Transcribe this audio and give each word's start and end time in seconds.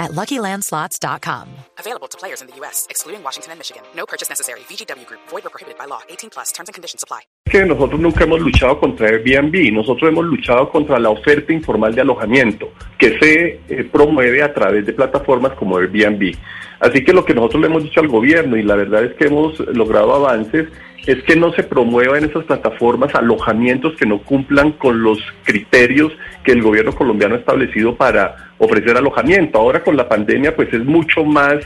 at 0.00 0.10
LuckyLandSlots.com. 0.12 1.46
Available 1.78 2.08
to 2.08 2.18
players 2.18 2.40
in 2.40 2.48
the 2.48 2.56
U.S., 2.56 2.88
excluding 2.90 3.22
Washington 3.22 3.52
and 3.52 3.60
Michigan. 3.60 3.82
No 3.94 4.06
purchase 4.06 4.28
necessary. 4.28 4.60
VGW 4.60 5.06
Group. 5.06 5.20
Void 5.28 5.46
or 5.46 5.50
prohibited 5.50 5.78
by 5.78 5.84
law. 5.84 6.00
18 6.08 6.30
plus. 6.30 6.50
Terms 6.50 6.68
and 6.68 6.74
conditions 6.74 7.04
apply. 7.04 7.20
que 7.50 7.66
nosotros 7.66 8.00
nunca 8.00 8.24
hemos 8.24 8.40
luchado 8.40 8.78
contra 8.78 9.08
Airbnb, 9.08 9.72
nosotros 9.72 10.08
hemos 10.08 10.24
luchado 10.24 10.70
contra 10.70 10.98
la 10.98 11.10
oferta 11.10 11.52
informal 11.52 11.94
de 11.94 12.00
alojamiento 12.00 12.72
que 12.96 13.18
se 13.18 13.60
eh, 13.68 13.84
promueve 13.90 14.42
a 14.42 14.54
través 14.54 14.86
de 14.86 14.92
plataformas 14.92 15.52
como 15.54 15.76
Airbnb. 15.76 16.36
Así 16.78 17.04
que 17.04 17.12
lo 17.12 17.24
que 17.24 17.34
nosotros 17.34 17.60
le 17.60 17.66
hemos 17.66 17.82
dicho 17.82 18.00
al 18.00 18.08
gobierno 18.08 18.56
y 18.56 18.62
la 18.62 18.76
verdad 18.76 19.04
es 19.04 19.14
que 19.14 19.26
hemos 19.26 19.58
logrado 19.58 20.14
avances 20.14 20.68
es 21.06 21.22
que 21.24 21.34
no 21.34 21.52
se 21.52 21.62
promueva 21.62 22.18
en 22.18 22.24
esas 22.24 22.44
plataformas 22.44 23.14
alojamientos 23.14 23.96
que 23.96 24.06
no 24.06 24.22
cumplan 24.22 24.72
con 24.72 25.02
los 25.02 25.18
criterios 25.44 26.12
que 26.44 26.52
el 26.52 26.62
gobierno 26.62 26.94
colombiano 26.94 27.34
ha 27.34 27.38
establecido 27.38 27.96
para 27.96 28.49
ofrecer 28.60 28.96
alojamiento. 28.96 29.58
Ahora 29.58 29.82
con 29.82 29.96
la 29.96 30.08
pandemia 30.08 30.54
pues 30.54 30.72
es 30.72 30.84
mucho 30.84 31.24
más 31.24 31.56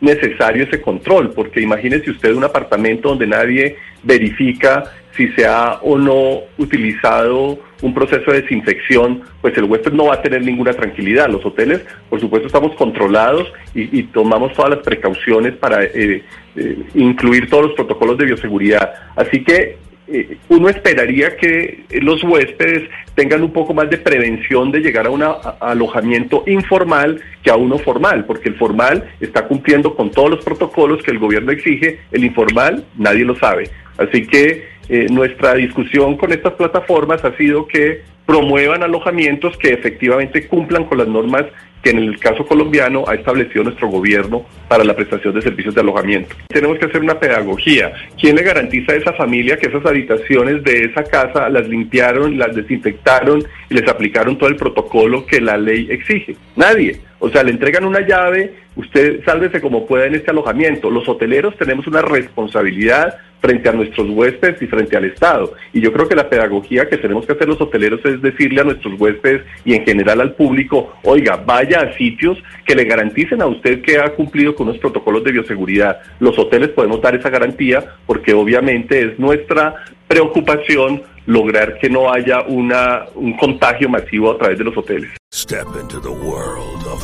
necesario 0.00 0.64
ese 0.64 0.80
control, 0.80 1.32
porque 1.34 1.60
imagínese 1.60 2.10
usted 2.10 2.34
un 2.34 2.44
apartamento 2.44 3.10
donde 3.10 3.26
nadie 3.26 3.76
verifica 4.02 4.84
si 5.16 5.28
se 5.28 5.46
ha 5.46 5.74
o 5.82 5.96
no 5.96 6.40
utilizado 6.58 7.58
un 7.82 7.94
proceso 7.94 8.32
de 8.32 8.42
desinfección, 8.42 9.22
pues 9.40 9.56
el 9.56 9.64
huésped 9.64 9.92
no 9.92 10.06
va 10.06 10.14
a 10.14 10.22
tener 10.22 10.42
ninguna 10.42 10.72
tranquilidad. 10.72 11.28
Los 11.28 11.44
hoteles, 11.44 11.82
por 12.08 12.20
supuesto, 12.20 12.46
estamos 12.46 12.74
controlados 12.76 13.52
y, 13.74 13.98
y 13.98 14.02
tomamos 14.04 14.54
todas 14.54 14.70
las 14.70 14.80
precauciones 14.80 15.54
para 15.54 15.84
eh, 15.84 16.24
eh, 16.56 16.78
incluir 16.94 17.48
todos 17.48 17.66
los 17.66 17.74
protocolos 17.74 18.18
de 18.18 18.26
bioseguridad. 18.26 18.94
Así 19.16 19.44
que 19.44 19.76
eh, 20.06 20.36
uno 20.48 20.68
esperaría 20.68 21.36
que 21.36 21.84
los 22.02 22.22
huéspedes 22.22 22.90
tengan 23.14 23.42
un 23.42 23.52
poco 23.52 23.72
más 23.72 23.88
de 23.88 23.96
prevención 23.96 24.70
de 24.70 24.80
llegar 24.80 25.06
a 25.06 25.10
un 25.10 25.22
alojamiento 25.60 26.44
informal 26.46 27.20
que 27.42 27.50
a 27.50 27.56
uno 27.56 27.78
formal, 27.78 28.24
porque 28.26 28.50
el 28.50 28.56
formal 28.56 29.10
está 29.20 29.46
cumpliendo 29.46 29.94
con 29.94 30.10
todos 30.10 30.30
los 30.30 30.44
protocolos 30.44 31.02
que 31.02 31.10
el 31.10 31.18
gobierno 31.18 31.52
exige, 31.52 32.00
el 32.12 32.24
informal 32.24 32.84
nadie 32.96 33.24
lo 33.24 33.36
sabe. 33.36 33.70
Así 33.96 34.26
que 34.26 34.64
eh, 34.88 35.06
nuestra 35.10 35.54
discusión 35.54 36.16
con 36.16 36.32
estas 36.32 36.54
plataformas 36.54 37.24
ha 37.24 37.36
sido 37.36 37.66
que 37.66 38.02
promuevan 38.26 38.82
alojamientos 38.82 39.56
que 39.56 39.72
efectivamente 39.72 40.46
cumplan 40.48 40.84
con 40.84 40.98
las 40.98 41.08
normas 41.08 41.44
que 41.84 41.90
en 41.90 41.98
el 41.98 42.18
caso 42.18 42.46
colombiano 42.46 43.04
ha 43.06 43.14
establecido 43.14 43.62
nuestro 43.62 43.88
gobierno 43.88 44.46
para 44.68 44.82
la 44.84 44.96
prestación 44.96 45.34
de 45.34 45.42
servicios 45.42 45.74
de 45.74 45.82
alojamiento. 45.82 46.34
Tenemos 46.48 46.78
que 46.78 46.86
hacer 46.86 47.02
una 47.02 47.20
pedagogía. 47.20 47.92
¿Quién 48.18 48.36
le 48.36 48.42
garantiza 48.42 48.92
a 48.92 48.96
esa 48.96 49.12
familia 49.12 49.58
que 49.58 49.68
esas 49.68 49.84
habitaciones 49.84 50.64
de 50.64 50.84
esa 50.84 51.04
casa 51.04 51.48
las 51.50 51.68
limpiaron, 51.68 52.38
las 52.38 52.56
desinfectaron 52.56 53.44
y 53.68 53.74
les 53.74 53.86
aplicaron 53.86 54.38
todo 54.38 54.48
el 54.48 54.56
protocolo 54.56 55.26
que 55.26 55.42
la 55.42 55.58
ley 55.58 55.86
exige? 55.90 56.36
Nadie. 56.56 56.98
O 57.24 57.30
sea, 57.30 57.42
le 57.42 57.52
entregan 57.52 57.86
una 57.86 58.06
llave, 58.06 58.52
usted 58.76 59.24
sálvese 59.24 59.62
como 59.62 59.86
pueda 59.86 60.04
en 60.04 60.14
este 60.14 60.30
alojamiento. 60.30 60.90
Los 60.90 61.08
hoteleros 61.08 61.56
tenemos 61.56 61.86
una 61.86 62.02
responsabilidad 62.02 63.16
frente 63.40 63.66
a 63.70 63.72
nuestros 63.72 64.10
huéspedes 64.10 64.60
y 64.60 64.66
frente 64.66 64.94
al 64.94 65.06
Estado. 65.06 65.54
Y 65.72 65.80
yo 65.80 65.90
creo 65.90 66.06
que 66.06 66.14
la 66.14 66.28
pedagogía 66.28 66.86
que 66.86 66.98
tenemos 66.98 67.24
que 67.24 67.32
hacer 67.32 67.48
los 67.48 67.58
hoteleros 67.58 68.04
es 68.04 68.20
decirle 68.20 68.60
a 68.60 68.64
nuestros 68.64 69.00
huéspedes 69.00 69.40
y 69.64 69.72
en 69.72 69.86
general 69.86 70.20
al 70.20 70.34
público, 70.34 70.92
oiga, 71.02 71.36
vaya 71.36 71.80
a 71.80 71.94
sitios 71.94 72.36
que 72.66 72.74
le 72.74 72.84
garanticen 72.84 73.40
a 73.40 73.46
usted 73.46 73.80
que 73.80 73.98
ha 73.98 74.10
cumplido 74.10 74.54
con 74.54 74.66
los 74.66 74.76
protocolos 74.76 75.24
de 75.24 75.32
bioseguridad. 75.32 76.02
Los 76.20 76.38
hoteles 76.38 76.68
podemos 76.70 77.00
dar 77.00 77.14
esa 77.14 77.30
garantía 77.30 77.86
porque 78.06 78.34
obviamente 78.34 79.00
es 79.00 79.18
nuestra 79.18 79.76
preocupación 80.06 81.02
lograr 81.24 81.78
que 81.78 81.88
no 81.88 82.12
haya 82.12 82.42
una, 82.42 83.06
un 83.14 83.34
contagio 83.38 83.88
masivo 83.88 84.32
a 84.32 84.36
través 84.36 84.58
de 84.58 84.64
los 84.64 84.76
hoteles. 84.76 85.10
Step 85.32 85.66
into 85.80 86.00
the 86.00 86.10
world 86.10 86.86
of 86.86 87.03